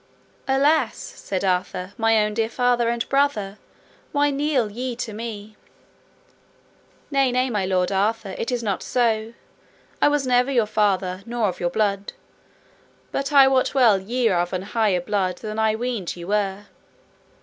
Alas, 0.47 0.97
said 0.97 1.45
Arthur, 1.45 1.93
my 1.95 2.17
own 2.25 2.33
dear 2.33 2.49
father 2.49 2.89
and 2.89 3.07
brother, 3.07 3.59
why 4.13 4.31
kneel 4.31 4.71
ye 4.71 4.95
to 4.95 5.13
me? 5.13 5.55
Nay, 7.11 7.31
nay, 7.31 7.51
my 7.51 7.67
lord 7.67 7.91
Arthur, 7.91 8.33
it 8.39 8.51
is 8.51 8.63
not 8.63 8.81
so; 8.81 9.35
I 10.01 10.07
was 10.07 10.25
never 10.25 10.49
your 10.49 10.65
father 10.65 11.21
nor 11.27 11.49
of 11.49 11.59
your 11.59 11.69
blood, 11.69 12.13
but 13.11 13.31
I 13.31 13.47
wot 13.47 13.75
well 13.75 13.99
ye 13.99 14.27
are 14.27 14.41
of 14.41 14.53
an 14.53 14.63
higher 14.63 15.01
blood 15.01 15.37
than 15.37 15.59
I 15.59 15.75
weened 15.75 16.15
ye 16.15 16.25
were. 16.25 16.65